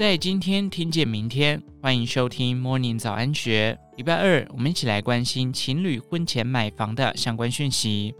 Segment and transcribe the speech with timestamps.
[0.00, 3.78] 在今天听见明天，欢迎收听 Morning 早安学。
[3.98, 8.14] 礼拜二，我们一起来关心情侣婚前买房的相关讯息。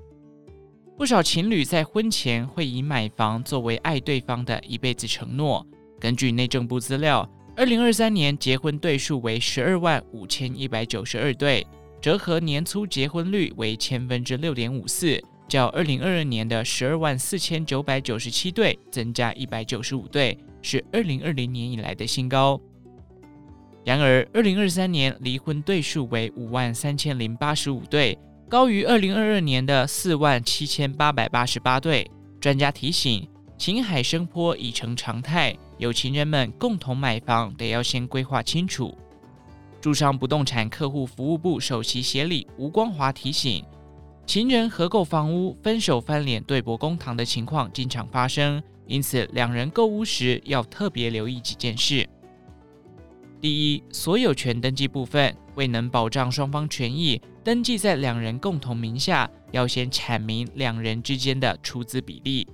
[0.99, 5.67] 不少情侣在婚前会以买房作为爱对方的一辈子承诺。
[5.99, 7.27] 根据内政部资料，
[7.57, 11.67] 二零二三年结婚对数为十二万五千一百九十二对，
[11.99, 15.19] 折合年初结婚率为千分之六点五四，
[15.51, 20.39] 较二零二二年的十二万四千九百九十七对增加一百九十五对。
[20.63, 22.61] 是二零二零年以来的新高。
[23.83, 32.07] 然而，二零二三年离婚对数为五万三千零八十五对，高于二零二二年的四万七千八百八十八对。
[32.39, 33.27] 专家提醒，
[33.57, 38.95] 情海生波已成常态，有情人们共同买房得要先规划清楚。
[39.81, 43.65] 住商不动产客户服务部首席协理吴光华提醒，
[44.31, 48.63] 情人合购房屋分手翻脸对簿公堂的情况经常发生。
[48.87, 52.09] 因此，两人购屋时要特别留意几件事。
[53.41, 62.47] 第一，所有权登记部分未能保障双方权益，登记在两人共同名下，要先阐明两人之间的出资比例。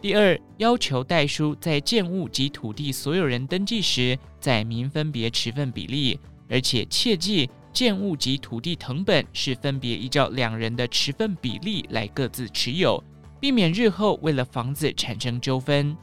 [0.00, 13.04] 第二，要求代书在建物及土地所有人登记时，载明分别持份比例，而且切记建物及土地成本是分别依照两人的持份比例来各自持有。
[13.38, 15.94] 避免日后为了房子产生纠纷。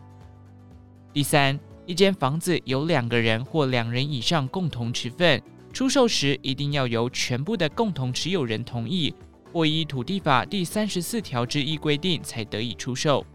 [1.12, 5.42] 第三，一间房子有两个人或两人以上共同持份，
[5.74, 9.12] 出售时一定要由全部的共同持有人同意，
[9.52, 13.26] 或依土地法第三十四条之一规定才得以出售。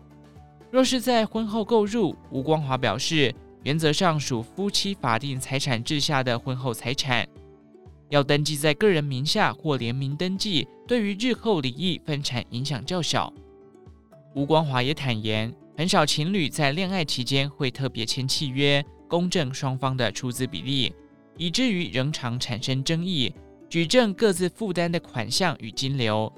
[0.71, 7.27] 若是在婚后购入，吴光华表示，原则上属夫妻法定财产制下的婚后财产，
[8.11, 13.33] 要登记在个人名下或联名登记，对于日后离异分产影响较小。
[14.35, 20.93] 吴光华也坦言，很少情侣在恋爱期间会特别签契约，公证双方的出资比例，
[21.37, 23.33] 以至于仍常产生争议，
[23.69, 26.33] 举证各自负担的款项与金流。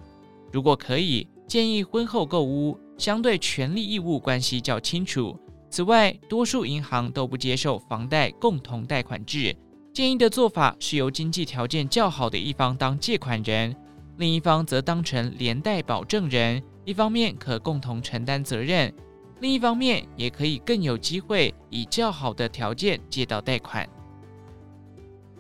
[0.53, 5.39] 如果可以，建议婚后购屋，相对权利义务关系较清楚。
[5.69, 9.55] 此外，多数银行都不接受房贷共同贷款制，
[9.93, 13.75] 建议的做法是由经济条件较好的一方当借款人，
[14.19, 16.62] 另一方则当成连带保证人。
[16.84, 18.93] 一方面可共同承担责任，
[19.41, 23.89] 另一方面也可以更有机会以较好的条件借到贷款。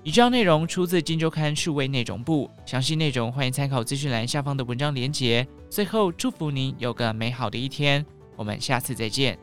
[0.02, 5.46] 以上内容出自《金周刊》数位内容部，详细内容欢迎参考资讯栏下方的文章连结。
[5.68, 8.04] 最后，祝福您有个美好的一天，
[8.36, 9.38] 我们下次再见。